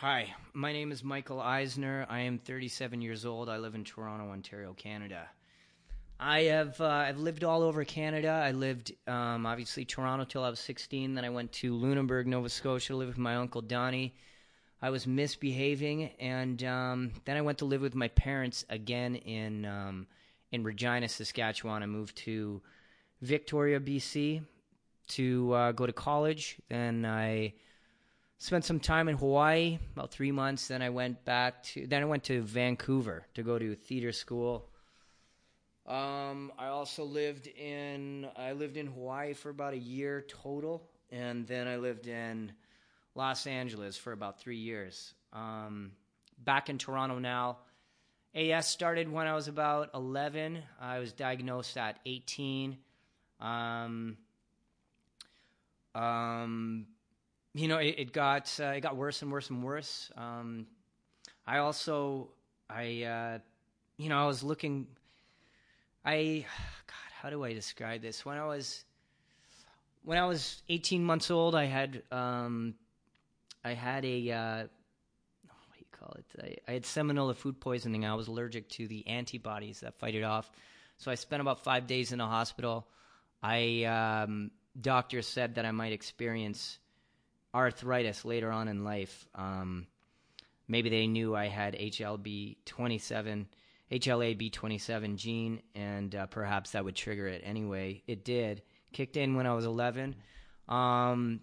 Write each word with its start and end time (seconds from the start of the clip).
Hi, 0.00 0.34
my 0.54 0.72
name 0.72 0.92
is 0.92 1.04
Michael 1.04 1.42
Eisner. 1.42 2.06
I 2.08 2.20
am 2.20 2.38
37 2.38 3.02
years 3.02 3.26
old. 3.26 3.50
I 3.50 3.58
live 3.58 3.74
in 3.74 3.84
Toronto, 3.84 4.30
Ontario, 4.30 4.72
Canada. 4.72 5.28
I 6.18 6.44
have 6.44 6.80
uh, 6.80 6.86
I've 6.86 7.18
lived 7.18 7.44
all 7.44 7.62
over 7.62 7.84
Canada. 7.84 8.30
I 8.30 8.52
lived 8.52 8.92
um, 9.06 9.44
obviously 9.44 9.84
Toronto 9.84 10.24
till 10.24 10.42
I 10.42 10.48
was 10.48 10.58
16. 10.58 11.12
Then 11.14 11.22
I 11.22 11.28
went 11.28 11.52
to 11.52 11.74
Lunenburg, 11.74 12.26
Nova 12.26 12.48
Scotia, 12.48 12.94
to 12.94 12.96
live 12.96 13.08
with 13.08 13.18
my 13.18 13.36
uncle 13.36 13.60
Donnie. 13.60 14.14
I 14.80 14.88
was 14.88 15.06
misbehaving, 15.06 16.12
and 16.18 16.64
um, 16.64 17.10
then 17.26 17.36
I 17.36 17.42
went 17.42 17.58
to 17.58 17.66
live 17.66 17.82
with 17.82 17.94
my 17.94 18.08
parents 18.08 18.64
again 18.70 19.16
in 19.16 19.66
um, 19.66 20.06
in 20.50 20.64
Regina, 20.64 21.08
Saskatchewan. 21.10 21.82
I 21.82 21.86
moved 21.86 22.16
to 22.24 22.62
Victoria, 23.20 23.78
BC, 23.78 24.46
to 25.08 25.52
uh, 25.52 25.72
go 25.72 25.84
to 25.84 25.92
college. 25.92 26.56
Then 26.70 27.04
I 27.04 27.52
spent 28.40 28.64
some 28.64 28.80
time 28.80 29.08
in 29.08 29.16
Hawaii, 29.16 29.78
about 29.94 30.10
three 30.10 30.32
months. 30.32 30.68
Then 30.68 30.82
I 30.82 30.88
went 30.88 31.24
back 31.24 31.62
to 31.64 31.86
then 31.86 32.02
I 32.02 32.06
went 32.06 32.24
to 32.24 32.40
Vancouver 32.42 33.26
to 33.34 33.42
go 33.42 33.58
to 33.58 33.74
theater 33.76 34.10
school. 34.10 34.66
Um, 35.86 36.50
I 36.58 36.66
also 36.66 37.04
lived 37.04 37.46
in 37.46 38.26
I 38.36 38.52
lived 38.52 38.76
in 38.76 38.86
Hawaii 38.86 39.34
for 39.34 39.50
about 39.50 39.74
a 39.74 39.78
year 39.78 40.24
total, 40.26 40.88
and 41.12 41.46
then 41.46 41.68
I 41.68 41.76
lived 41.76 42.08
in 42.08 42.52
Los 43.14 43.46
Angeles 43.46 43.96
for 43.96 44.12
about 44.12 44.40
three 44.40 44.56
years. 44.56 45.14
Um, 45.32 45.92
back 46.38 46.68
in 46.68 46.78
Toronto 46.78 47.18
now. 47.18 47.58
AS 48.32 48.68
started 48.68 49.10
when 49.10 49.26
I 49.26 49.34
was 49.34 49.48
about 49.48 49.90
11. 49.92 50.62
I 50.80 51.00
was 51.00 51.12
diagnosed 51.12 51.76
at 51.76 51.98
18. 52.06 52.78
Um, 53.40 54.16
um, 55.96 56.86
you 57.54 57.68
know, 57.68 57.78
it, 57.78 57.94
it 57.98 58.12
got 58.12 58.52
uh, 58.60 58.66
it 58.66 58.80
got 58.80 58.96
worse 58.96 59.22
and 59.22 59.32
worse 59.32 59.50
and 59.50 59.62
worse. 59.62 60.10
Um, 60.16 60.66
I 61.46 61.58
also, 61.58 62.28
I, 62.68 63.02
uh, 63.02 63.38
you 63.96 64.08
know, 64.08 64.22
I 64.22 64.26
was 64.26 64.42
looking. 64.42 64.86
I, 66.04 66.46
God, 66.86 67.12
how 67.20 67.30
do 67.30 67.44
I 67.44 67.52
describe 67.52 68.02
this? 68.02 68.24
When 68.24 68.38
I 68.38 68.46
was, 68.46 68.84
when 70.04 70.16
I 70.16 70.26
was 70.26 70.62
18 70.68 71.04
months 71.04 71.30
old, 71.30 71.54
I 71.54 71.66
had, 71.66 72.02
um, 72.10 72.74
I 73.64 73.74
had 73.74 74.04
a, 74.04 74.30
uh, 74.30 74.58
what 74.62 75.74
do 75.74 75.80
you 75.80 75.86
call 75.90 76.16
it? 76.16 76.24
I, 76.42 76.70
I 76.70 76.74
had 76.74 76.84
salmonella 76.84 77.36
food 77.36 77.60
poisoning. 77.60 78.06
I 78.06 78.14
was 78.14 78.28
allergic 78.28 78.68
to 78.70 78.88
the 78.88 79.06
antibodies 79.06 79.80
that 79.80 79.98
fight 79.98 80.14
it 80.14 80.22
off. 80.22 80.50
So 80.96 81.10
I 81.10 81.16
spent 81.16 81.42
about 81.42 81.62
five 81.62 81.86
days 81.86 82.12
in 82.12 82.18
the 82.18 82.26
hospital. 82.26 82.86
I, 83.42 83.84
um, 83.84 84.50
doctors 84.80 85.26
said 85.26 85.56
that 85.56 85.66
I 85.66 85.70
might 85.70 85.92
experience 85.92 86.78
arthritis 87.54 88.24
later 88.24 88.50
on 88.50 88.68
in 88.68 88.84
life. 88.84 89.26
Um, 89.34 89.86
maybe 90.68 90.88
they 90.88 91.06
knew 91.06 91.34
I 91.34 91.46
had 91.46 91.74
HLB 91.74 92.56
27, 92.64 93.46
HLA 93.92 94.50
B27 94.50 95.16
gene, 95.16 95.62
and 95.74 96.14
uh, 96.14 96.26
perhaps 96.26 96.72
that 96.72 96.84
would 96.84 96.96
trigger 96.96 97.26
it. 97.26 97.42
Anyway, 97.44 98.02
it 98.06 98.24
did. 98.24 98.62
Kicked 98.92 99.16
in 99.16 99.34
when 99.34 99.46
I 99.46 99.54
was 99.54 99.64
11. 99.64 100.16
Um, 100.68 101.40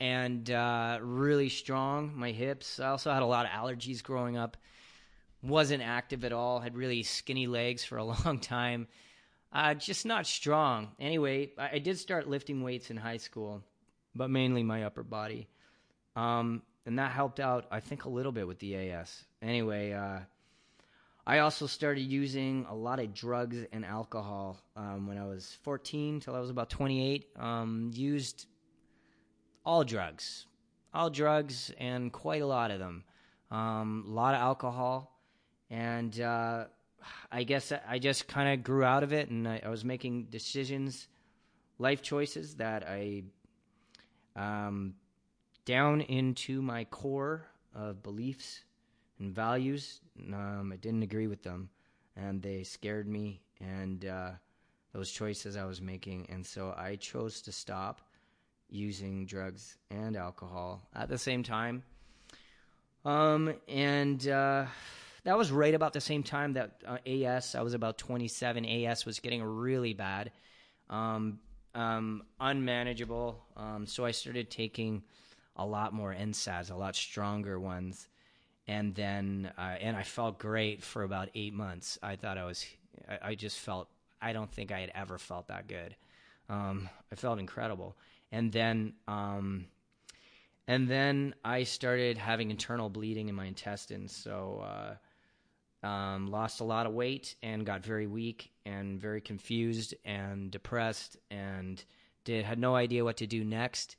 and 0.00 0.50
uh, 0.50 0.98
really 1.02 1.48
strong. 1.48 2.12
My 2.16 2.32
hips. 2.32 2.80
I 2.80 2.88
also 2.88 3.12
had 3.12 3.22
a 3.22 3.26
lot 3.26 3.46
of 3.46 3.52
allergies 3.52 4.02
growing 4.02 4.36
up. 4.36 4.56
Wasn't 5.42 5.82
active 5.82 6.24
at 6.24 6.32
all. 6.32 6.60
Had 6.60 6.74
really 6.74 7.02
skinny 7.02 7.46
legs 7.46 7.84
for 7.84 7.98
a 7.98 8.04
long 8.24 8.38
time. 8.40 8.88
Uh, 9.52 9.74
just 9.74 10.06
not 10.06 10.26
strong. 10.26 10.92
Anyway, 11.00 11.50
I, 11.58 11.70
I, 11.72 11.78
did 11.80 11.98
start 11.98 12.28
lifting 12.28 12.62
weights 12.62 12.90
in 12.90 12.96
high 12.96 13.16
school, 13.16 13.64
but 14.14 14.30
mainly 14.30 14.62
my 14.62 14.84
upper 14.84 15.02
body. 15.02 15.48
Um, 16.16 16.62
and 16.86 16.98
that 16.98 17.12
helped 17.12 17.40
out, 17.40 17.66
I 17.70 17.80
think, 17.80 18.04
a 18.04 18.08
little 18.08 18.32
bit 18.32 18.46
with 18.46 18.58
the 18.58 18.74
AS. 18.74 19.24
Anyway, 19.42 19.92
uh, 19.92 20.20
I 21.26 21.38
also 21.38 21.66
started 21.66 22.02
using 22.02 22.66
a 22.68 22.74
lot 22.74 22.98
of 22.98 23.14
drugs 23.14 23.58
and 23.72 23.84
alcohol 23.84 24.60
um, 24.74 25.06
when 25.06 25.18
I 25.18 25.26
was 25.26 25.56
14 25.62 26.20
till 26.20 26.34
I 26.34 26.40
was 26.40 26.50
about 26.50 26.70
28. 26.70 27.28
Um, 27.38 27.90
used 27.94 28.46
all 29.64 29.84
drugs, 29.84 30.46
all 30.92 31.10
drugs, 31.10 31.70
and 31.78 32.12
quite 32.12 32.42
a 32.42 32.46
lot 32.46 32.70
of 32.70 32.78
them. 32.78 33.04
Um, 33.50 34.04
a 34.08 34.10
lot 34.10 34.34
of 34.34 34.40
alcohol, 34.40 35.20
and 35.70 36.18
uh, 36.20 36.64
I 37.30 37.42
guess 37.44 37.72
I 37.88 37.98
just 37.98 38.26
kind 38.28 38.52
of 38.52 38.64
grew 38.64 38.84
out 38.84 39.02
of 39.02 39.12
it, 39.12 39.28
and 39.28 39.46
I, 39.46 39.60
I, 39.64 39.68
was 39.68 39.84
making 39.84 40.24
decisions, 40.30 41.08
life 41.78 42.00
choices 42.00 42.54
that 42.56 42.86
I, 42.88 43.24
um, 44.36 44.94
down 45.64 46.00
into 46.02 46.62
my 46.62 46.84
core 46.84 47.46
of 47.74 48.02
beliefs 48.02 48.64
and 49.18 49.34
values, 49.34 50.00
um, 50.32 50.70
I 50.72 50.76
didn't 50.76 51.02
agree 51.02 51.26
with 51.26 51.42
them, 51.42 51.70
and 52.16 52.42
they 52.42 52.62
scared 52.62 53.08
me, 53.08 53.42
and 53.60 54.04
uh, 54.04 54.30
those 54.92 55.10
choices 55.10 55.56
I 55.56 55.64
was 55.64 55.80
making, 55.80 56.26
and 56.30 56.44
so 56.44 56.74
I 56.76 56.96
chose 56.96 57.40
to 57.42 57.52
stop 57.52 58.00
using 58.68 59.26
drugs 59.26 59.76
and 59.90 60.16
alcohol 60.16 60.82
at 60.94 61.08
the 61.08 61.18
same 61.18 61.42
time. 61.42 61.82
Um, 63.04 63.54
and 63.68 64.26
uh, 64.28 64.66
that 65.24 65.36
was 65.36 65.50
right 65.50 65.74
about 65.74 65.92
the 65.92 66.00
same 66.00 66.22
time 66.22 66.54
that 66.54 66.82
uh, 66.86 66.98
AS, 67.06 67.54
I 67.54 67.62
was 67.62 67.74
about 67.74 67.98
27. 67.98 68.64
AS 68.64 69.06
was 69.06 69.20
getting 69.20 69.42
really 69.42 69.94
bad, 69.94 70.32
um, 70.88 71.40
um, 71.74 72.22
unmanageable. 72.40 73.42
Um, 73.56 73.86
so 73.86 74.04
I 74.04 74.10
started 74.10 74.50
taking 74.50 75.02
a 75.56 75.64
lot 75.64 75.92
more 75.92 76.14
NSAIDs, 76.14 76.70
a 76.70 76.74
lot 76.74 76.96
stronger 76.96 77.58
ones. 77.60 78.08
And 78.66 78.94
then, 78.94 79.52
uh, 79.58 79.76
and 79.80 79.96
I 79.96 80.02
felt 80.02 80.38
great 80.38 80.82
for 80.82 81.02
about 81.02 81.28
eight 81.34 81.52
months. 81.52 81.98
I 82.02 82.16
thought 82.16 82.38
I 82.38 82.44
was, 82.44 82.64
I, 83.08 83.30
I 83.30 83.34
just 83.34 83.58
felt, 83.58 83.88
I 84.22 84.32
don't 84.32 84.50
think 84.52 84.70
I 84.70 84.80
had 84.80 84.92
ever 84.94 85.18
felt 85.18 85.48
that 85.48 85.66
good. 85.66 85.96
Um, 86.48 86.88
I 87.10 87.16
felt 87.16 87.38
incredible. 87.38 87.96
And 88.32 88.52
then, 88.52 88.94
um, 89.08 89.66
and 90.68 90.88
then 90.88 91.34
I 91.44 91.64
started 91.64 92.16
having 92.16 92.50
internal 92.50 92.88
bleeding 92.88 93.28
in 93.28 93.34
my 93.34 93.46
intestines. 93.46 94.14
So, 94.14 94.64
uh, 94.64 94.94
um, 95.82 96.30
lost 96.30 96.60
a 96.60 96.64
lot 96.64 96.86
of 96.86 96.92
weight 96.92 97.34
and 97.42 97.64
got 97.64 97.84
very 97.84 98.06
weak 98.06 98.50
and 98.66 99.00
very 99.00 99.20
confused 99.20 99.94
and 100.04 100.50
depressed 100.50 101.16
and 101.30 101.82
did 102.24 102.44
had 102.44 102.58
no 102.58 102.74
idea 102.74 103.04
what 103.04 103.16
to 103.18 103.26
do 103.26 103.44
next. 103.44 103.96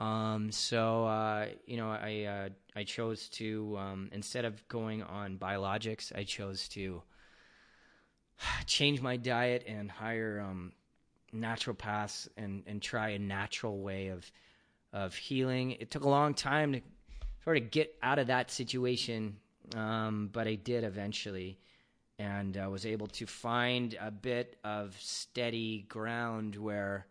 Um, 0.00 0.50
so 0.50 1.06
uh, 1.06 1.46
you 1.66 1.76
know, 1.76 1.90
I 1.90 2.24
uh, 2.24 2.48
I 2.74 2.84
chose 2.84 3.28
to 3.30 3.76
um, 3.78 4.08
instead 4.12 4.44
of 4.44 4.66
going 4.68 5.02
on 5.02 5.38
biologics, 5.38 6.16
I 6.16 6.24
chose 6.24 6.68
to 6.70 7.02
change 8.66 9.00
my 9.00 9.16
diet 9.16 9.64
and 9.66 9.90
hire 9.90 10.44
um, 10.46 10.72
naturopaths 11.34 12.28
and 12.36 12.62
and 12.66 12.80
try 12.80 13.10
a 13.10 13.18
natural 13.18 13.80
way 13.80 14.08
of 14.08 14.30
of 14.92 15.14
healing. 15.14 15.72
It 15.72 15.90
took 15.90 16.04
a 16.04 16.08
long 16.08 16.34
time 16.34 16.72
to 16.72 16.80
sort 17.44 17.58
of 17.58 17.70
get 17.70 17.94
out 18.02 18.18
of 18.18 18.28
that 18.28 18.50
situation 18.50 19.36
um, 19.74 20.30
but 20.32 20.46
I 20.46 20.54
did 20.54 20.84
eventually, 20.84 21.58
and 22.18 22.56
I 22.56 22.68
was 22.68 22.86
able 22.86 23.08
to 23.08 23.26
find 23.26 23.96
a 24.00 24.10
bit 24.10 24.58
of 24.64 24.96
steady 25.00 25.86
ground 25.88 26.56
where 26.56 27.06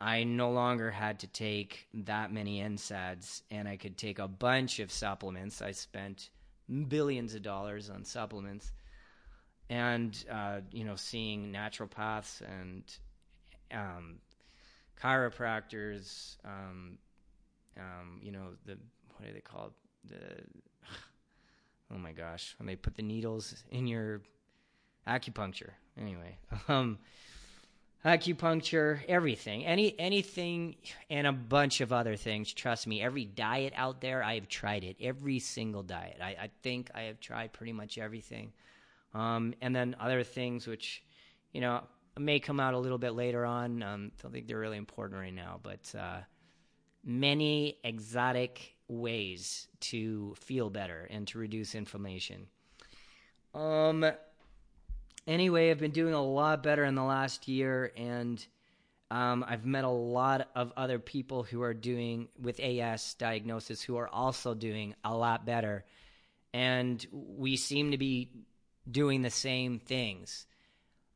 I 0.00 0.24
no 0.24 0.50
longer 0.50 0.90
had 0.90 1.20
to 1.20 1.26
take 1.26 1.86
that 1.94 2.32
many 2.32 2.60
NSAIDs, 2.60 3.42
and 3.50 3.68
I 3.68 3.76
could 3.76 3.96
take 3.96 4.18
a 4.18 4.28
bunch 4.28 4.80
of 4.80 4.90
supplements. 4.90 5.62
I 5.62 5.70
spent 5.70 6.30
billions 6.88 7.34
of 7.34 7.42
dollars 7.42 7.90
on 7.90 8.04
supplements, 8.04 8.72
and 9.70 10.24
uh, 10.30 10.60
you 10.72 10.84
know, 10.84 10.96
seeing 10.96 11.52
naturopaths 11.52 12.42
and 12.42 12.82
um, 13.72 14.16
chiropractors. 15.00 16.36
Um, 16.44 16.98
um, 17.78 18.20
you 18.22 18.32
know, 18.32 18.48
the 18.66 18.76
what 19.16 19.28
are 19.28 19.32
they 19.32 19.40
called? 19.40 19.72
The 20.08 20.18
oh 21.94 21.98
my 21.98 22.12
gosh, 22.12 22.54
when 22.58 22.66
they 22.66 22.76
put 22.76 22.96
the 22.96 23.02
needles 23.02 23.64
in 23.70 23.86
your 23.86 24.22
acupuncture. 25.06 25.70
Anyway, 25.98 26.38
um, 26.68 26.98
acupuncture, 28.04 29.00
everything, 29.08 29.64
any 29.64 29.98
anything, 29.98 30.76
and 31.08 31.26
a 31.26 31.32
bunch 31.32 31.80
of 31.80 31.92
other 31.92 32.16
things. 32.16 32.52
Trust 32.52 32.86
me, 32.86 33.02
every 33.02 33.24
diet 33.24 33.72
out 33.76 34.00
there, 34.00 34.22
I 34.22 34.34
have 34.34 34.48
tried 34.48 34.84
it. 34.84 34.96
Every 35.00 35.38
single 35.38 35.82
diet, 35.82 36.18
I, 36.22 36.36
I 36.40 36.50
think 36.62 36.90
I 36.94 37.02
have 37.02 37.20
tried 37.20 37.52
pretty 37.52 37.72
much 37.72 37.98
everything. 37.98 38.52
Um, 39.14 39.54
and 39.60 39.74
then 39.74 39.94
other 40.00 40.24
things 40.24 40.66
which, 40.66 41.04
you 41.52 41.60
know, 41.60 41.84
may 42.18 42.40
come 42.40 42.58
out 42.58 42.74
a 42.74 42.78
little 42.78 42.98
bit 42.98 43.12
later 43.12 43.44
on. 43.44 43.82
Um, 43.82 44.12
don't 44.20 44.32
think 44.32 44.48
they're 44.48 44.58
really 44.58 44.76
important 44.76 45.20
right 45.20 45.34
now, 45.34 45.60
but 45.62 45.94
uh, 45.96 46.18
many 47.04 47.78
exotic 47.84 48.73
ways 48.88 49.68
to 49.80 50.34
feel 50.36 50.70
better 50.70 51.06
and 51.10 51.26
to 51.28 51.38
reduce 51.38 51.74
inflammation. 51.74 52.46
Um, 53.54 54.04
anyway, 55.26 55.70
I've 55.70 55.78
been 55.78 55.92
doing 55.92 56.14
a 56.14 56.22
lot 56.22 56.62
better 56.62 56.84
in 56.84 56.94
the 56.94 57.04
last 57.04 57.48
year, 57.48 57.92
and 57.96 58.44
um, 59.10 59.44
I've 59.46 59.64
met 59.64 59.84
a 59.84 59.88
lot 59.88 60.48
of 60.54 60.72
other 60.76 60.98
people 60.98 61.44
who 61.44 61.62
are 61.62 61.74
doing 61.74 62.28
with 62.40 62.60
AS 62.60 63.14
diagnosis 63.14 63.82
who 63.82 63.96
are 63.96 64.08
also 64.08 64.54
doing 64.54 64.94
a 65.04 65.14
lot 65.14 65.46
better. 65.46 65.84
And 66.52 67.04
we 67.12 67.56
seem 67.56 67.90
to 67.90 67.98
be 67.98 68.30
doing 68.90 69.22
the 69.22 69.30
same 69.30 69.78
things. 69.78 70.46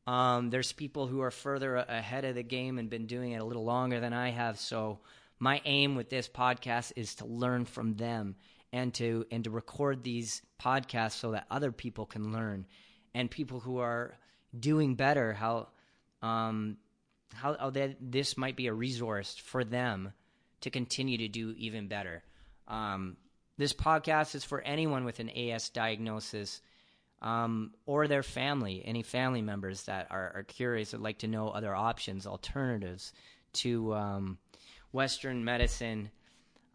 Um, 0.07 0.49
there's 0.49 0.71
people 0.71 1.07
who 1.07 1.21
are 1.21 1.31
further 1.31 1.75
ahead 1.75 2.25
of 2.25 2.35
the 2.35 2.43
game 2.43 2.79
and 2.79 2.89
been 2.89 3.05
doing 3.05 3.33
it 3.33 3.41
a 3.41 3.45
little 3.45 3.63
longer 3.63 3.99
than 3.99 4.13
I 4.13 4.31
have. 4.31 4.59
So 4.59 4.99
my 5.39 5.61
aim 5.65 5.95
with 5.95 6.09
this 6.09 6.27
podcast 6.27 6.93
is 6.95 7.15
to 7.15 7.25
learn 7.25 7.65
from 7.65 7.95
them 7.95 8.35
and 8.71 8.93
to 8.95 9.25
and 9.31 9.43
to 9.45 9.49
record 9.49 10.03
these 10.03 10.41
podcasts 10.61 11.13
so 11.13 11.31
that 11.31 11.47
other 11.49 11.71
people 11.71 12.05
can 12.05 12.31
learn 12.31 12.65
and 13.13 13.31
people 13.31 13.59
who 13.59 13.79
are 13.79 14.17
doing 14.57 14.95
better 14.95 15.33
how 15.33 15.67
um, 16.21 16.77
how, 17.33 17.55
how 17.57 17.69
that 17.69 17.95
this 17.99 18.37
might 18.37 18.55
be 18.55 18.67
a 18.67 18.73
resource 18.73 19.35
for 19.37 19.63
them 19.63 20.13
to 20.61 20.69
continue 20.69 21.17
to 21.19 21.27
do 21.27 21.53
even 21.57 21.87
better. 21.87 22.23
Um, 22.67 23.17
this 23.57 23.73
podcast 23.73 24.35
is 24.35 24.43
for 24.43 24.61
anyone 24.61 25.05
with 25.05 25.19
an 25.19 25.29
AS 25.29 25.69
diagnosis 25.69 26.61
um, 27.21 27.73
or 27.85 28.07
their 28.07 28.23
family, 28.23 28.81
any 28.85 29.03
family 29.03 29.41
members 29.41 29.83
that 29.83 30.07
are, 30.09 30.31
are 30.35 30.43
curious 30.43 30.93
would 30.93 31.01
like 31.01 31.19
to 31.19 31.27
know 31.27 31.49
other 31.49 31.75
options, 31.75 32.25
alternatives 32.25 33.13
to 33.53 33.93
um, 33.93 34.37
Western 34.91 35.43
medicine. 35.43 36.11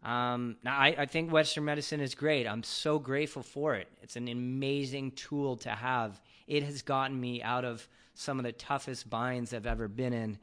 Um, 0.03 0.57
now, 0.63 0.77
I, 0.77 0.95
I, 0.99 1.05
think 1.05 1.31
Western 1.31 1.65
medicine 1.65 1.99
is 1.99 2.13
great. 2.13 2.45
I'm 2.47 2.63
so 2.63 2.99
grateful 2.99 3.41
for 3.41 3.73
it. 3.73 3.87
It's 4.03 4.15
an 4.15 4.27
amazing 4.27 5.11
tool 5.11 5.57
to 5.57 5.69
have. 5.69 6.21
It 6.47 6.63
has 6.63 6.83
gotten 6.83 7.19
me 7.19 7.41
out 7.41 7.65
of 7.65 7.87
some 8.13 8.37
of 8.37 8.45
the 8.45 8.51
toughest 8.51 9.09
binds 9.09 9.53
I've 9.53 9.65
ever 9.65 9.87
been 9.87 10.13
in. 10.13 10.37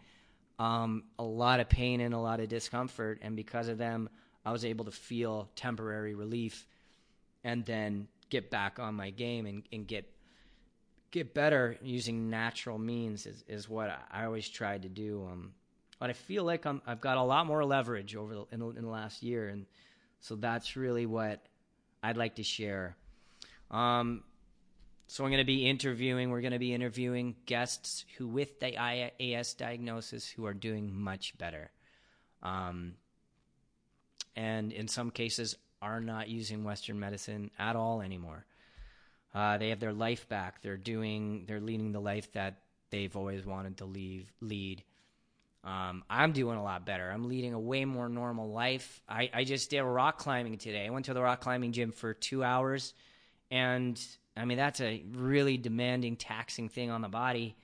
Um, 0.59 1.05
a 1.19 1.23
lot 1.23 1.61
of 1.61 1.69
pain 1.69 2.01
and 2.01 2.13
a 2.13 2.19
lot 2.19 2.41
of 2.41 2.49
discomfort, 2.49 3.21
and 3.23 3.37
because 3.37 3.69
of 3.69 3.79
them, 3.79 4.09
I 4.45 4.51
was 4.51 4.65
able 4.65 4.85
to 4.87 4.91
feel 4.91 5.49
temporary 5.55 6.15
relief, 6.15 6.67
and 7.45 7.65
then 7.65 8.09
get 8.31 8.51
back 8.51 8.79
on 8.79 8.95
my 8.95 9.11
game 9.11 9.47
and, 9.47 9.63
and 9.73 9.87
get 9.87 10.09
get 11.13 11.35
better 11.35 11.77
using 11.83 12.31
natural 12.31 12.79
means 12.79 13.27
is, 13.27 13.45
is 13.47 13.69
what 13.69 13.91
I 14.11 14.25
always 14.25 14.49
tried 14.49 14.83
to 14.83 14.89
do. 14.89 15.29
Um, 15.31 15.53
but 16.03 16.11
I 16.11 16.15
feel 16.15 16.43
like 16.43 16.67
i 16.67 16.75
have 16.85 17.01
got 17.01 17.17
a 17.17 17.23
lot 17.23 17.47
more 17.47 17.65
leverage 17.65 18.17
over 18.17 18.35
the, 18.35 18.45
in, 18.51 18.59
the, 18.59 18.69
in, 18.71 18.83
the, 18.83 18.91
last 18.91 19.23
year, 19.23 19.49
and 19.49 19.67
so 20.19 20.35
that's 20.35 20.75
really 20.75 21.07
what 21.07 21.47
I'd 22.03 22.17
like 22.17 22.35
to 22.35 22.43
share. 22.43 22.97
Um, 23.71 24.25
so 25.07 25.23
I'm 25.23 25.31
going 25.31 25.39
to 25.39 25.45
be 25.45 25.69
interviewing. 25.69 26.31
We're 26.31 26.41
going 26.41 26.55
to 26.55 26.59
be 26.59 26.75
interviewing 26.75 27.37
guests 27.47 28.05
who, 28.19 28.27
with 28.27 28.59
the 28.59 28.77
AS 28.77 29.55
diagnosis, 29.55 30.29
who 30.29 30.45
are 30.45 30.55
doing 30.55 30.93
much 30.93 31.39
better, 31.39 31.71
um, 32.43 32.95
and 34.35 34.73
in 34.73 34.89
some 34.89 35.13
cases 35.13 35.57
are 35.81 36.01
not 36.01 36.29
using 36.29 36.65
Western 36.65 36.99
medicine 36.99 37.49
at 37.61 37.77
all 37.77 38.03
anymore. 38.03 38.45
Uh, 39.33 39.57
they 39.57 39.69
have 39.69 39.79
their 39.79 39.93
life 39.93 40.29
back. 40.29 40.63
They're 40.63 40.77
doing. 40.77 41.45
They're 41.47 41.61
leading 41.61 41.93
the 41.93 42.01
life 42.01 42.33
that 42.33 42.57
they've 42.91 43.17
always 43.17 43.47
wanted 43.47 43.77
to 43.77 43.85
leave, 43.85 44.33
lead. 44.41 44.83
Um, 45.65 46.03
I'm 46.11 46.33
doing 46.33 46.59
a 46.59 46.63
lot 46.63 46.85
better. 46.85 47.09
I'm 47.11 47.29
leading 47.29 47.55
a 47.55 47.61
way 47.61 47.85
more 47.85 48.09
normal 48.09 48.51
life. 48.51 49.01
I, 49.09 49.31
I 49.33 49.45
just 49.45 49.71
did 49.71 49.83
rock 49.83 50.19
climbing 50.19 50.59
today. 50.59 50.87
I 50.87 50.91
went 50.91 51.07
to 51.07 51.15
the 51.15 51.23
rock 51.23 51.41
climbing 51.41 51.73
gym 51.73 51.93
for 51.93 52.15
two 52.15 52.43
hours, 52.43 52.95
and 53.51 54.01
I 54.37 54.45
mean 54.45 54.59
that's 54.59 54.81
a 54.81 55.05
really 55.13 55.57
demanding, 55.57 56.17
taxing 56.17 56.69
thing 56.69 56.91
on 56.91 57.01
the 57.01 57.09
body, 57.09 57.55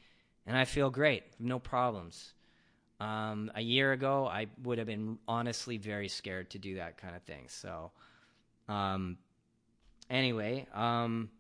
and 0.47 0.57
I 0.57 0.65
feel 0.65 0.91
great. 0.91 1.25
No 1.41 1.59
problems. 1.59 2.35
Um, 3.01 3.51
a 3.55 3.61
year 3.61 3.93
ago, 3.93 4.27
I 4.27 4.47
would 4.63 4.79
have 4.79 4.87
been 4.87 5.19
honestly 5.27 5.77
very 5.77 6.09
scared 6.09 6.51
to 6.51 6.59
do 6.59 6.77
that 6.77 6.99
kind 6.99 7.15
of 7.15 7.23
thing. 7.23 7.45
So, 7.49 7.93
um, 8.69 9.19
anyway, 10.11 10.67
um, 10.75 11.31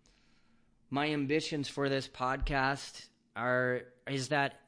my 0.91 1.09
ambitions 1.11 1.69
for 1.69 1.89
this 1.89 2.09
podcast 2.09 3.09
are 3.37 3.83
is 4.09 4.29
that 4.29 4.61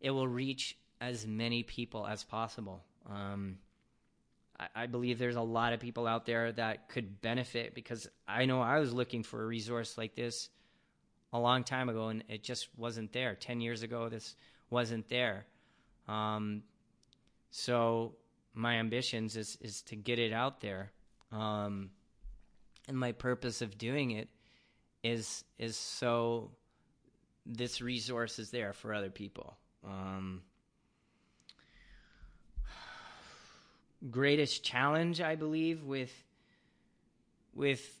it 0.00 0.10
will 0.10 0.28
reach 0.28 0.76
as 1.00 1.26
many 1.26 1.62
people 1.62 2.06
as 2.06 2.24
possible. 2.24 2.82
Um, 3.08 3.58
I, 4.58 4.68
I, 4.74 4.86
believe 4.86 5.18
there's 5.18 5.36
a 5.36 5.42
lot 5.42 5.72
of 5.72 5.80
people 5.80 6.06
out 6.06 6.26
there 6.26 6.52
that 6.52 6.88
could 6.88 7.20
benefit 7.22 7.74
because 7.74 8.08
I 8.28 8.44
know 8.44 8.60
I 8.60 8.78
was 8.78 8.92
looking 8.92 9.22
for 9.22 9.42
a 9.42 9.46
resource 9.46 9.96
like 9.96 10.14
this 10.14 10.50
a 11.32 11.38
long 11.38 11.64
time 11.64 11.88
ago 11.88 12.08
and 12.08 12.22
it 12.28 12.42
just 12.42 12.68
wasn't 12.76 13.12
there. 13.12 13.34
Ten 13.34 13.60
years 13.60 13.82
ago, 13.82 14.08
this 14.08 14.36
wasn't 14.68 15.08
there. 15.08 15.46
Um, 16.06 16.62
so 17.50 18.14
my 18.54 18.74
ambitions 18.74 19.36
is 19.36 19.56
is 19.60 19.82
to 19.82 19.96
get 19.96 20.18
it 20.18 20.32
out 20.32 20.60
there. 20.60 20.92
Um, 21.32 21.90
and 22.88 22.98
my 22.98 23.12
purpose 23.12 23.62
of 23.62 23.78
doing 23.78 24.10
it 24.10 24.28
is 25.02 25.44
is 25.58 25.76
so 25.76 26.50
this 27.46 27.80
resource 27.80 28.38
is 28.38 28.50
there 28.50 28.72
for 28.72 28.92
other 28.92 29.10
people. 29.10 29.56
Um, 29.84 30.42
greatest 34.08 34.64
challenge, 34.64 35.20
I 35.20 35.34
believe, 35.34 35.84
with 35.84 36.12
with 37.54 38.00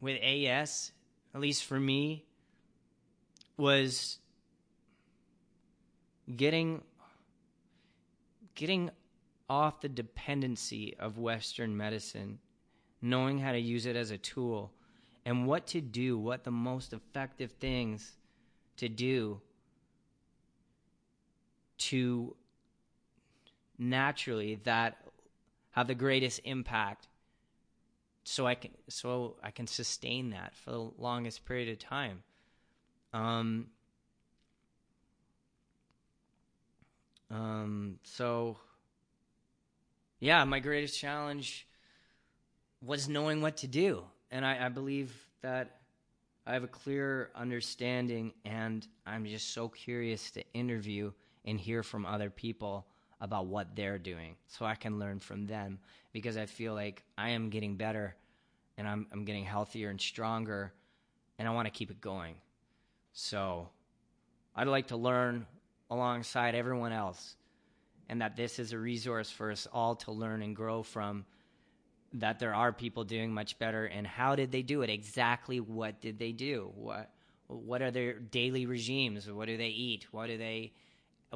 with 0.00 0.18
AS, 0.22 0.92
at 1.34 1.40
least 1.40 1.64
for 1.64 1.78
me, 1.78 2.24
was 3.56 4.18
getting 6.34 6.82
getting 8.54 8.90
off 9.48 9.80
the 9.80 9.88
dependency 9.88 10.96
of 10.98 11.18
Western 11.18 11.76
medicine, 11.76 12.38
knowing 13.00 13.38
how 13.38 13.52
to 13.52 13.58
use 13.58 13.86
it 13.86 13.96
as 13.96 14.10
a 14.10 14.18
tool, 14.18 14.72
and 15.24 15.46
what 15.46 15.66
to 15.68 15.80
do, 15.80 16.18
what 16.18 16.44
the 16.44 16.50
most 16.50 16.92
effective 16.92 17.52
things 17.52 18.12
to 18.76 18.88
do 18.88 19.40
to 21.78 22.34
naturally 23.82 24.60
that 24.64 24.98
have 25.72 25.86
the 25.86 25.94
greatest 25.94 26.40
impact 26.44 27.08
so 28.24 28.46
I 28.46 28.54
can 28.54 28.70
so 28.88 29.36
I 29.42 29.50
can 29.50 29.66
sustain 29.66 30.30
that 30.30 30.54
for 30.54 30.70
the 30.70 30.90
longest 30.98 31.44
period 31.44 31.68
of 31.70 31.78
time. 31.78 32.22
Um, 33.12 33.66
um, 37.30 37.98
so 38.04 38.58
yeah, 40.20 40.44
my 40.44 40.60
greatest 40.60 40.98
challenge 40.98 41.66
was 42.80 43.08
knowing 43.08 43.42
what 43.42 43.56
to 43.58 43.66
do. 43.66 44.04
And 44.30 44.46
I, 44.46 44.66
I 44.66 44.68
believe 44.68 45.12
that 45.42 45.80
I 46.46 46.54
have 46.54 46.64
a 46.64 46.68
clear 46.68 47.30
understanding, 47.34 48.32
and 48.44 48.86
I'm 49.06 49.26
just 49.26 49.52
so 49.52 49.68
curious 49.68 50.30
to 50.32 50.44
interview 50.54 51.12
and 51.44 51.58
hear 51.58 51.82
from 51.82 52.06
other 52.06 52.30
people 52.30 52.86
about 53.22 53.46
what 53.46 53.76
they're 53.76 53.98
doing 53.98 54.34
so 54.48 54.66
I 54.66 54.74
can 54.74 54.98
learn 54.98 55.20
from 55.20 55.46
them 55.46 55.78
because 56.12 56.36
I 56.36 56.46
feel 56.46 56.74
like 56.74 57.04
I 57.16 57.30
am 57.30 57.48
getting 57.48 57.76
better 57.76 58.16
and 58.76 58.86
I'm, 58.86 59.06
I'm 59.12 59.24
getting 59.24 59.44
healthier 59.44 59.90
and 59.90 60.00
stronger, 60.00 60.72
and 61.38 61.46
I 61.46 61.52
want 61.52 61.66
to 61.66 61.70
keep 61.70 61.90
it 61.90 62.00
going. 62.00 62.34
So 63.12 63.68
I'd 64.56 64.66
like 64.66 64.88
to 64.88 64.96
learn 64.96 65.46
alongside 65.88 66.54
everyone 66.54 66.90
else 66.92 67.36
and 68.08 68.20
that 68.22 68.36
this 68.36 68.58
is 68.58 68.72
a 68.72 68.78
resource 68.78 69.30
for 69.30 69.52
us 69.52 69.68
all 69.72 69.94
to 69.96 70.10
learn 70.10 70.42
and 70.42 70.56
grow 70.56 70.82
from 70.82 71.24
that 72.14 72.40
there 72.40 72.54
are 72.54 72.72
people 72.72 73.04
doing 73.04 73.32
much 73.32 73.58
better 73.58 73.86
and 73.86 74.06
how 74.06 74.34
did 74.34 74.50
they 74.50 74.62
do 74.62 74.82
it? 74.82 74.90
Exactly 74.90 75.60
what 75.60 76.00
did 76.00 76.18
they 76.18 76.32
do? 76.32 76.72
What 76.74 77.10
what 77.46 77.82
are 77.82 77.90
their 77.90 78.14
daily 78.14 78.64
regimes? 78.66 79.30
What 79.30 79.46
do 79.46 79.56
they 79.56 79.68
eat? 79.68 80.06
What 80.10 80.28
do 80.28 80.38
they 80.38 80.72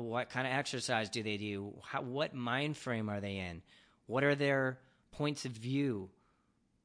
what 0.03 0.31
kind 0.31 0.47
of 0.47 0.53
exercise 0.53 1.09
do 1.09 1.23
they 1.23 1.37
do? 1.37 1.73
How, 1.83 2.03
what 2.03 2.35
mind 2.35 2.77
frame 2.77 3.09
are 3.09 3.21
they 3.21 3.39
in? 3.39 3.63
What 4.07 4.25
are 4.25 4.35
their 4.35 4.79
points 5.13 5.45
of 5.45 5.53
view? 5.53 6.11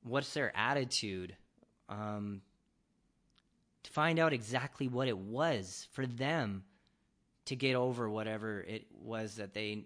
What's 0.04 0.34
their 0.34 0.56
attitude? 0.56 1.36
Um, 1.90 2.42
to 3.84 3.92
find 3.92 4.20
out 4.20 4.34
exactly 4.34 4.88
what 4.88 5.08
it 5.08 5.18
was 5.18 5.88
for 5.92 6.06
them 6.06 6.64
to 7.46 7.56
get 7.56 7.76
over 7.76 8.10
whatever 8.10 8.62
it 8.62 8.86
was 9.04 9.36
that 9.36 9.54
they 9.54 9.84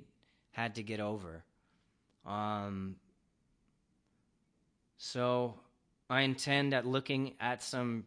had 0.51 0.75
to 0.75 0.83
get 0.83 0.99
over. 0.99 1.43
Um, 2.25 2.95
so 4.97 5.55
I 6.09 6.21
intend 6.21 6.73
at 6.73 6.85
looking 6.85 7.33
at 7.39 7.63
some 7.63 8.05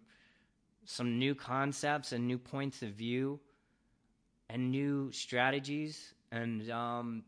some 0.84 1.18
new 1.18 1.34
concepts 1.34 2.12
and 2.12 2.26
new 2.26 2.38
points 2.38 2.82
of 2.82 2.90
view 2.90 3.40
and 4.50 4.70
new 4.70 5.10
strategies 5.12 6.14
and 6.30 6.70
um, 6.70 7.22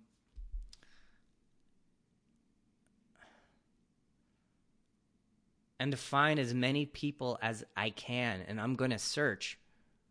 and 5.79 5.93
to 5.93 5.97
find 5.97 6.39
as 6.39 6.55
many 6.55 6.87
people 6.87 7.39
as 7.43 7.65
I 7.77 7.91
can 7.91 8.43
and 8.49 8.61
I'm 8.61 8.77
going 8.77 8.91
to 8.91 8.99
search 8.99 9.59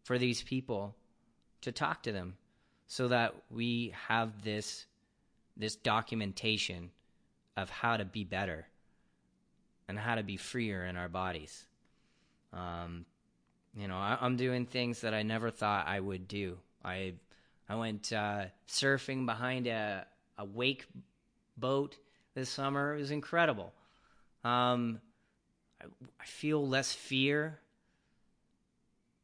for 0.03 0.17
these 0.17 0.41
people 0.41 0.95
to 1.61 1.71
talk 1.71 2.03
to 2.03 2.11
them 2.11 2.35
so 2.87 3.07
that 3.09 3.35
we 3.51 3.93
have 4.07 4.43
this 4.43 4.85
this 5.55 5.75
documentation 5.75 6.89
of 7.57 7.69
how 7.69 7.97
to 7.97 8.05
be 8.05 8.23
better 8.23 8.65
and 9.87 9.99
how 9.99 10.15
to 10.15 10.23
be 10.23 10.37
freer 10.37 10.85
in 10.85 10.95
our 10.95 11.09
bodies. 11.09 11.65
Um, 12.53 13.05
you 13.75 13.87
know, 13.87 13.97
I, 13.97 14.17
am 14.21 14.37
doing 14.37 14.65
things 14.65 15.01
that 15.01 15.13
I 15.13 15.23
never 15.23 15.51
thought 15.51 15.87
I 15.87 15.99
would 15.99 16.27
do. 16.27 16.57
I 16.83 17.13
I 17.67 17.75
went 17.75 18.11
uh, 18.13 18.45
surfing 18.67 19.25
behind 19.25 19.67
a 19.67 20.05
a 20.37 20.45
wake 20.45 20.87
boat 21.57 21.97
this 22.33 22.49
summer. 22.49 22.95
It 22.95 22.99
was 22.99 23.11
incredible. 23.11 23.73
Um, 24.43 25.01
I, 25.81 25.85
I 26.19 26.25
feel 26.25 26.65
less 26.67 26.93
fear. 26.93 27.59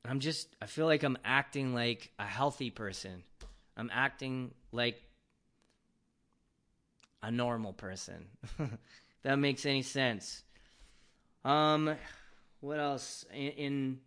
I'm 0.03 0.19
just 0.19 0.55
I 0.61 0.65
feel 0.65 0.85
like 0.85 1.03
I'm 1.03 1.17
acting 1.23 1.73
like 1.73 2.11
a 2.19 2.25
healthy 2.25 2.69
person. 2.69 3.23
I'm 3.77 3.89
acting 3.93 4.51
like 4.71 5.01
a 7.23 7.31
normal 7.31 7.73
person. 7.73 8.27
that 9.23 9.37
makes 9.37 9.65
any 9.65 9.81
sense. 9.81 10.43
Um, 11.43 11.95
what 12.59 12.79
else? 12.79 13.25
In, 13.33 13.49
in 13.51 13.99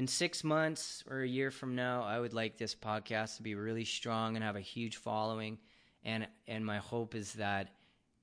in 0.00 0.06
six 0.06 0.42
months 0.42 1.04
or 1.10 1.20
a 1.20 1.28
year 1.28 1.50
from 1.50 1.74
now, 1.74 2.02
I 2.02 2.18
would 2.18 2.32
like 2.32 2.56
this 2.56 2.74
podcast 2.74 3.36
to 3.36 3.42
be 3.42 3.54
really 3.54 3.84
strong 3.84 4.34
and 4.34 4.42
have 4.42 4.56
a 4.56 4.60
huge 4.60 4.96
following. 4.96 5.58
And 6.06 6.26
and 6.48 6.64
my 6.64 6.78
hope 6.78 7.14
is 7.14 7.34
that 7.34 7.74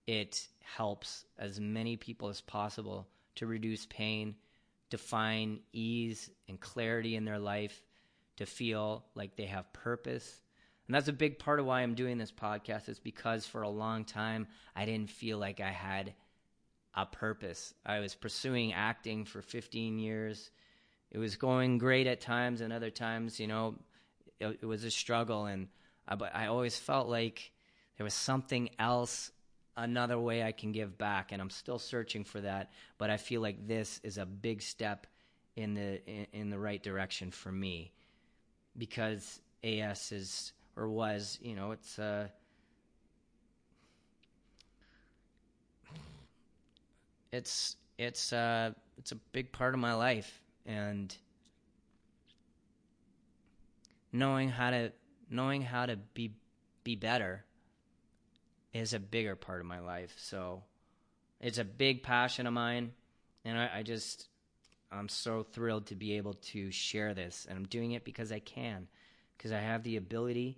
it 0.07 0.47
helps 0.75 1.25
as 1.37 1.59
many 1.59 1.95
people 1.95 2.29
as 2.29 2.41
possible 2.41 3.07
to 3.35 3.45
reduce 3.45 3.85
pain, 3.85 4.33
to 4.89 4.97
find 4.97 5.59
ease 5.71 6.31
and 6.47 6.59
clarity 6.59 7.15
in 7.15 7.25
their 7.25 7.37
life, 7.37 7.83
to 8.37 8.47
feel 8.47 9.05
like 9.13 9.35
they 9.35 9.45
have 9.45 9.71
purpose. 9.71 10.41
And 10.87 10.95
that's 10.95 11.09
a 11.09 11.13
big 11.13 11.37
part 11.37 11.59
of 11.59 11.67
why 11.67 11.81
I'm 11.81 11.93
doing 11.93 12.17
this 12.17 12.31
podcast 12.31 12.89
is 12.89 12.97
because 12.97 13.45
for 13.45 13.61
a 13.61 13.69
long 13.69 14.03
time 14.03 14.47
I 14.75 14.85
didn't 14.85 15.11
feel 15.11 15.37
like 15.37 15.59
I 15.59 15.69
had 15.69 16.15
a 16.95 17.05
purpose. 17.05 17.75
I 17.85 17.99
was 17.99 18.15
pursuing 18.15 18.73
acting 18.73 19.25
for 19.25 19.43
15 19.43 19.99
years. 19.99 20.49
It 21.11 21.17
was 21.17 21.35
going 21.35 21.77
great 21.77 22.07
at 22.07 22.21
times, 22.21 22.61
and 22.61 22.73
other 22.73 22.89
times, 22.89 23.39
you 23.39 23.47
know, 23.47 23.75
it, 24.39 24.59
it 24.61 24.65
was 24.65 24.83
a 24.83 24.91
struggle. 24.91 25.45
And 25.45 25.67
I, 26.07 26.15
but 26.15 26.35
I 26.35 26.47
always 26.47 26.77
felt 26.77 27.07
like 27.07 27.51
there 27.97 28.03
was 28.03 28.13
something 28.13 28.69
else, 28.77 29.31
another 29.75 30.19
way 30.19 30.43
I 30.43 30.51
can 30.51 30.71
give 30.71 30.97
back, 30.97 31.31
and 31.31 31.41
I'm 31.41 31.49
still 31.49 31.79
searching 31.79 32.23
for 32.23 32.41
that. 32.41 32.71
But 32.97 33.09
I 33.09 33.17
feel 33.17 33.41
like 33.41 33.67
this 33.67 33.99
is 34.03 34.17
a 34.17 34.25
big 34.25 34.61
step 34.61 35.07
in 35.55 35.73
the 35.73 36.05
in, 36.07 36.27
in 36.33 36.49
the 36.49 36.59
right 36.59 36.81
direction 36.81 37.31
for 37.31 37.51
me 37.51 37.91
because 38.77 39.41
AS 39.63 40.11
is 40.11 40.53
or 40.75 40.89
was, 40.89 41.39
you 41.41 41.55
know, 41.55 41.71
it's 41.71 41.97
uh 41.97 42.27
it's 47.31 47.75
it's 47.97 48.31
uh 48.31 48.71
it's 48.97 49.11
a 49.11 49.15
big 49.15 49.51
part 49.51 49.73
of 49.73 49.79
my 49.79 49.93
life 49.93 50.41
and 50.67 51.15
knowing 54.11 54.49
how 54.49 54.69
to 54.69 54.91
knowing 55.29 55.61
how 55.61 55.85
to 55.85 55.95
be 55.95 56.33
be 56.83 56.95
better 56.95 57.43
is 58.73 58.93
a 58.93 58.99
bigger 58.99 59.35
part 59.35 59.59
of 59.59 59.65
my 59.65 59.79
life. 59.79 60.13
So 60.17 60.63
it's 61.39 61.57
a 61.57 61.63
big 61.63 62.03
passion 62.03 62.45
of 62.45 62.53
mine 62.53 62.91
and 63.45 63.57
I, 63.57 63.69
I 63.77 63.83
just 63.83 64.27
i'm 64.91 65.09
so 65.09 65.43
thrilled 65.43 65.87
to 65.87 65.95
be 65.95 66.17
able 66.17 66.33
to 66.33 66.71
share 66.71 67.13
this 67.13 67.45
and 67.47 67.57
i'm 67.57 67.65
doing 67.65 67.91
it 67.91 68.03
because 68.03 68.31
i 68.31 68.39
can 68.39 68.87
because 69.37 69.51
i 69.51 69.59
have 69.59 69.83
the 69.83 69.97
ability 69.97 70.57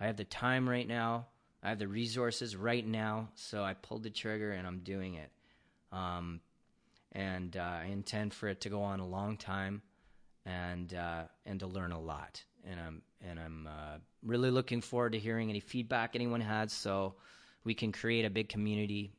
i 0.00 0.06
have 0.06 0.16
the 0.16 0.24
time 0.24 0.68
right 0.68 0.86
now 0.86 1.26
i 1.62 1.68
have 1.68 1.78
the 1.78 1.88
resources 1.88 2.56
right 2.56 2.86
now 2.86 3.28
so 3.34 3.62
i 3.62 3.74
pulled 3.74 4.02
the 4.02 4.10
trigger 4.10 4.52
and 4.52 4.66
i'm 4.66 4.80
doing 4.80 5.14
it. 5.14 5.30
Um, 5.92 6.40
and 7.12 7.56
uh, 7.56 7.78
I 7.82 7.86
intend 7.86 8.34
for 8.34 8.48
it 8.48 8.60
to 8.62 8.68
go 8.68 8.82
on 8.82 9.00
a 9.00 9.06
long 9.06 9.36
time, 9.36 9.82
and 10.46 10.92
uh, 10.94 11.22
and 11.46 11.60
to 11.60 11.66
learn 11.66 11.92
a 11.92 12.00
lot. 12.00 12.42
And 12.64 12.78
I'm 12.80 13.02
and 13.20 13.38
I'm 13.38 13.66
uh, 13.66 13.98
really 14.22 14.50
looking 14.50 14.80
forward 14.80 15.12
to 15.12 15.18
hearing 15.18 15.50
any 15.50 15.60
feedback 15.60 16.14
anyone 16.14 16.40
has, 16.40 16.72
so 16.72 17.14
we 17.64 17.74
can 17.74 17.92
create 17.92 18.24
a 18.24 18.30
big 18.30 18.48
community 18.48 19.12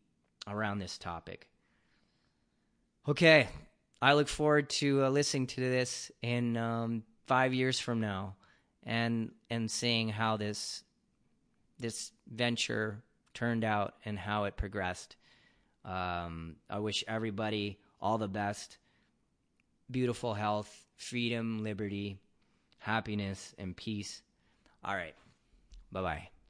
around 0.48 0.80
this 0.80 0.98
topic. 0.98 1.48
Okay, 3.08 3.48
I 4.02 4.14
look 4.14 4.28
forward 4.28 4.70
to 4.70 5.06
uh, 5.06 5.10
listening 5.10 5.48
to 5.48 5.62
this 5.62 6.12
in 6.22 6.58
um, 6.58 7.04
five 7.28 7.54
years 7.54 7.80
from 7.80 8.00
now, 8.00 8.36
and 8.84 9.32
and 9.50 9.70
seeing 9.70 10.10
how 10.10 10.38
this 10.38 10.84
this 11.80 12.12
venture 12.32 13.04
turned 13.34 13.64
out 13.64 13.96
and 14.06 14.18
how 14.18 14.44
it 14.46 14.56
progressed. 14.56 15.16
Um, 15.84 16.58
I 16.70 16.80
wish 16.80 17.04
everybody 17.08 17.80
all 18.00 18.18
the 18.18 18.28
best, 18.28 18.78
beautiful 19.90 20.34
health, 20.34 20.86
freedom, 20.96 21.64
liberty, 21.64 22.20
happiness, 22.80 23.54
and 23.58 23.76
peace. 23.76 24.22
All 24.84 24.96
right. 24.96 25.16
Bye 25.92 26.02
bye. 26.02 26.41